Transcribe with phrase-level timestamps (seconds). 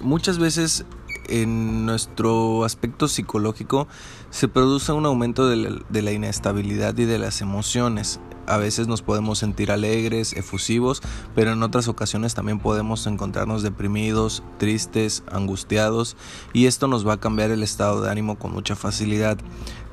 [0.00, 0.84] Muchas veces
[1.28, 3.86] en nuestro aspecto psicológico
[4.30, 8.20] se produce un aumento de la, de la, inestabilidad y de las emociones.
[8.46, 11.00] A veces nos podemos sentir alegres, efusivos,
[11.34, 16.16] pero en otras ocasiones también podemos encontrarnos deprimidos, tristes, angustiados
[16.52, 19.38] y esto nos va a cambiar el estado de ánimo con mucha facilidad.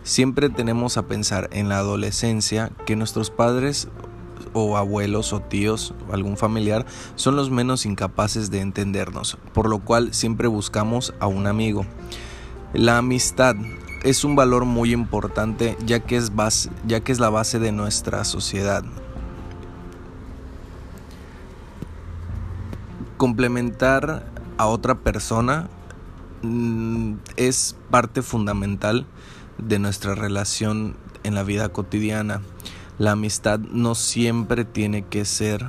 [0.03, 3.87] Siempre tenemos a pensar en la adolescencia que nuestros padres
[4.77, 6.85] abuelos o tíos algún familiar
[7.15, 11.85] son los menos incapaces de entendernos, por lo cual siempre buscamos a un amigo.
[12.73, 13.55] La amistad
[14.03, 17.71] es un valor muy importante ya que es, base, ya que es la base de
[17.71, 18.83] nuestra sociedad.
[23.17, 24.25] Complementar
[24.57, 25.69] a otra persona
[26.41, 29.05] mm, es parte fundamental
[29.57, 32.41] de nuestra relación en la vida cotidiana.
[32.99, 35.65] La amistad no siempre tiene que ser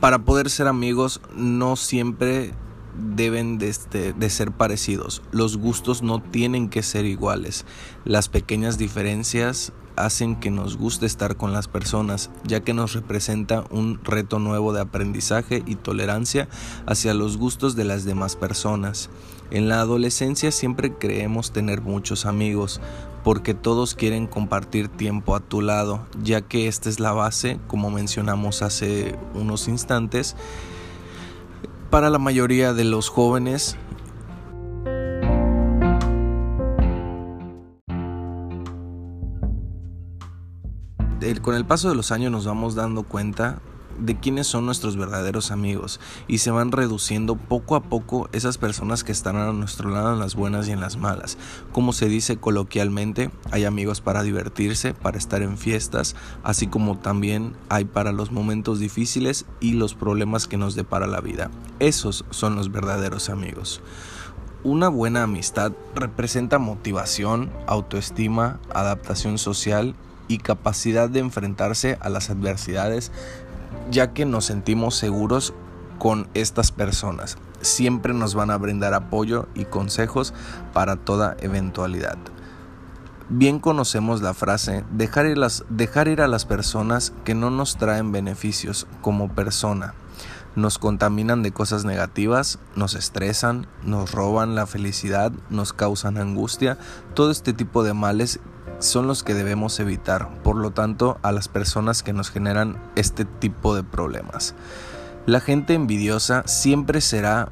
[0.00, 2.54] para poder ser amigos no siempre
[2.96, 5.22] deben de, este, ser parecidos.
[5.30, 7.66] Los gustos no tienen que ser iguales.
[8.06, 13.64] Las pequeñas diferencias hacen que nos guste estar con las personas, ya que nos representa
[13.70, 16.48] un reto nuevo de aprendizaje y tolerancia
[16.86, 19.10] hacia los gustos de las demás personas.
[19.50, 22.80] En la adolescencia siempre creemos tener muchos amigos,
[23.24, 27.90] porque todos quieren compartir tiempo a tu lado, ya que esta es la base, como
[27.90, 30.36] mencionamos hace unos instantes,
[31.90, 33.76] para la mayoría de los jóvenes
[41.48, 43.62] con el paso de los años nos vamos dando cuenta
[43.98, 49.02] de quiénes son nuestros verdaderos amigos y se van reduciendo poco a poco esas personas
[49.02, 51.38] que están a nuestro lado en las buenas y en las malas.
[51.72, 57.54] Como se dice coloquialmente, hay amigos para divertirse, para estar en fiestas, así como también
[57.70, 61.50] hay para los momentos difíciles y los problemas que nos depara la vida.
[61.78, 63.80] Esos son los verdaderos amigos.
[64.64, 69.94] Una buena amistad representa motivación, autoestima, adaptación social
[70.28, 73.10] y capacidad de enfrentarse a las adversidades,
[73.90, 75.54] ya que nos sentimos seguros
[75.98, 77.38] con estas personas.
[77.60, 80.32] Siempre nos van a brindar apoyo y consejos
[80.72, 82.18] para toda eventualidad.
[83.30, 88.10] Bien conocemos la frase dejar ir, dejar ir a las personas que no nos traen
[88.10, 89.92] beneficios como persona.
[90.56, 96.78] Nos contaminan de cosas negativas, nos estresan, nos roban la felicidad, nos causan angustia,
[97.14, 98.40] todo este tipo de males
[98.78, 103.24] son los que debemos evitar, por lo tanto, a las personas que nos generan este
[103.24, 104.54] tipo de problemas.
[105.26, 107.50] La gente envidiosa siempre será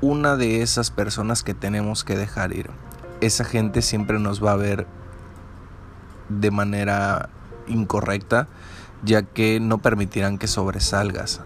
[0.00, 2.70] una de esas personas que tenemos que dejar ir.
[3.20, 4.86] Esa gente siempre nos va a ver
[6.28, 7.30] de manera
[7.66, 8.46] incorrecta,
[9.02, 11.40] ya que no permitirán que sobresalgas.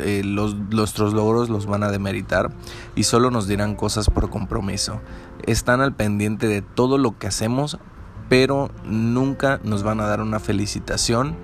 [0.00, 2.50] Eh, los, nuestros logros los van a demeritar
[2.94, 5.00] y solo nos dirán cosas por compromiso.
[5.46, 7.78] Están al pendiente de todo lo que hacemos
[8.28, 11.36] pero nunca nos van a dar una felicitación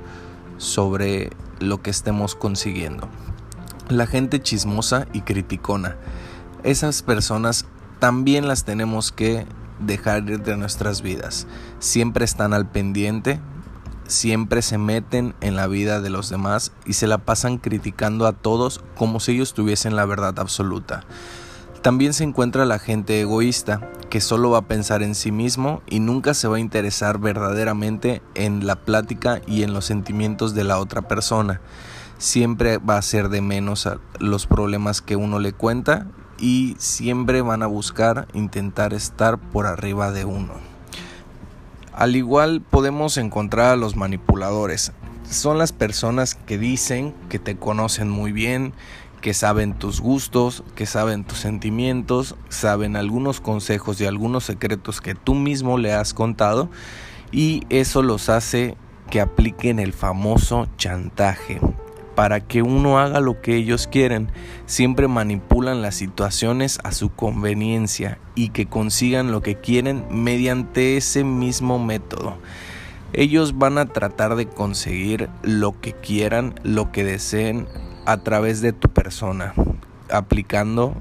[0.59, 3.09] sobre lo que estemos consiguiendo.
[3.89, 5.97] La gente chismosa y criticona.
[6.62, 7.67] Esas personas
[7.99, 9.47] también las tenemos que
[9.78, 11.47] dejar de nuestras vidas.
[11.78, 13.41] Siempre están al pendiente,
[14.06, 18.33] siempre se meten en la vida de los demás y se la pasan criticando a
[18.33, 21.05] todos como si ellos tuviesen la verdad absoluta.
[21.84, 26.00] También se encuentra la gente egoísta, que solo va a pensar en sí mismo y
[26.00, 30.78] nunca se va a interesar verdaderamente en la plática y en los sentimientos de la
[30.78, 31.61] otra persona.
[32.17, 33.87] Siempre va a ser de menos
[34.19, 36.06] los problemas que uno le cuenta
[36.39, 40.55] y siempre van a buscar intentar estar por arriba de uno.
[41.93, 44.93] Al igual podemos encontrar a los manipuladores.
[45.28, 48.73] Son las personas que dicen que te conocen muy bien,
[49.25, 55.15] que saben tus gustos, que saben tus sentimientos, saben algunos consejos y algunos secretos que
[55.15, 56.69] tú mismo le has contado
[57.32, 58.76] y eso los hace
[59.09, 61.59] que apliquen el famoso chantaje.
[62.15, 64.31] Para que uno haga lo que ellos quieren,
[64.67, 71.25] siempre manipulan las situaciones a su conveniencia y que consigan lo que quieren mediante ese
[71.25, 72.37] mismo método.
[73.15, 77.67] Ellos van a tratar de conseguir lo que quieran, lo que deseen,
[78.06, 79.55] a través de tu persona,
[80.11, 80.95] aplicando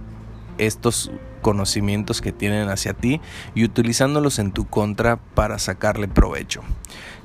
[0.57, 1.11] estos
[1.41, 3.21] conocimientos que tienen hacia ti
[3.53, 6.61] y utilizándolos en tu contra para sacarle provecho.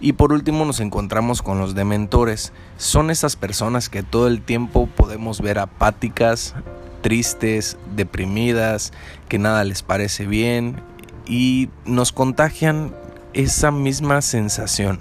[0.01, 2.53] Y por último nos encontramos con los dementores.
[2.77, 6.55] Son esas personas que todo el tiempo podemos ver apáticas,
[7.01, 8.93] tristes, deprimidas,
[9.29, 10.81] que nada les parece bien
[11.27, 12.95] y nos contagian
[13.33, 15.01] esa misma sensación.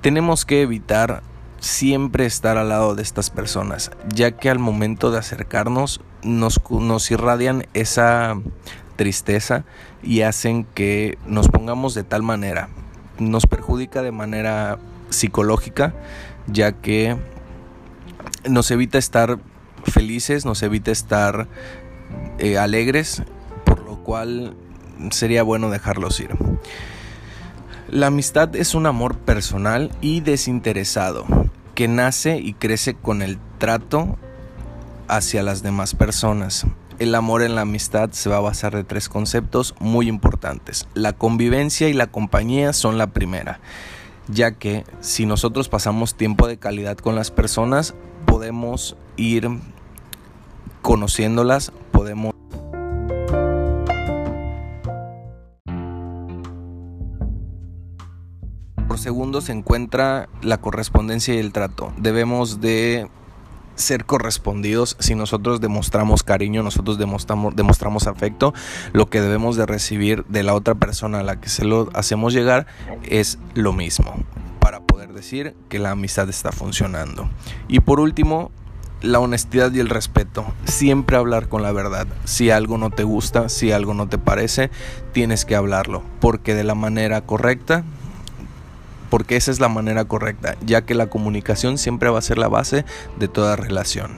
[0.00, 1.22] Tenemos que evitar
[1.60, 7.66] siempre estar al lado de estas personas, ya que al momento de acercarnos nos, irradian
[7.74, 8.36] esa
[8.96, 9.64] tristeza
[10.02, 12.68] y hacen que nos pongamos de tal manera.
[13.18, 14.78] Nos perjudica de manera
[15.10, 15.94] psicológica,
[16.46, 17.16] ya que
[18.48, 19.38] nos evita estar
[19.84, 21.48] felices, nos evita estar
[22.38, 23.22] eh, alegres,
[23.64, 24.56] por lo cual
[25.10, 26.30] sería bueno dejarlos ir.
[27.88, 31.47] La amistad es un amor personal y desinteresado
[31.78, 34.18] que nace y crece con el trato
[35.06, 36.66] hacia las demás personas.
[36.98, 40.88] El amor en la amistad se va a basar de tres conceptos muy importantes.
[40.94, 43.60] La convivencia y la compañía son la primera,
[44.26, 47.94] ya que si nosotros pasamos tiempo de calidad con las personas,
[48.26, 49.48] podemos ir
[50.82, 52.34] conociéndolas, podemos...
[59.08, 61.94] segundo se encuentra la correspondencia y el trato.
[61.96, 63.08] Debemos de
[63.74, 68.52] ser correspondidos si nosotros demostramos cariño, nosotros demostramos, demostramos afecto,
[68.92, 72.34] lo que debemos de recibir de la otra persona a la que se lo hacemos
[72.34, 72.66] llegar
[73.02, 74.12] es lo mismo
[74.60, 77.30] para poder decir que la amistad está funcionando.
[77.66, 78.50] Y por último,
[79.00, 80.44] la honestidad y el respeto.
[80.64, 82.08] Siempre hablar con la verdad.
[82.24, 84.70] Si algo no te gusta, si algo no te parece,
[85.12, 86.02] tienes que hablarlo.
[86.20, 87.84] Porque de la manera correcta
[89.10, 92.48] porque esa es la manera correcta, ya que la comunicación siempre va a ser la
[92.48, 92.84] base
[93.18, 94.16] de toda relación.